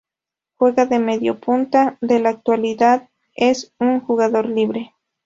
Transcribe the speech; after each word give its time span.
Juega 0.55 0.87
de 0.87 0.97
mediapunta, 0.97 1.99
en 2.01 2.23
la 2.23 2.29
actualidad 2.29 3.11
es 3.35 3.71
un 3.77 3.99
jugador 3.99 4.49
libre. 4.49 4.95